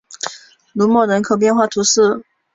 [0.73, 2.23] 卢莫人口变化图示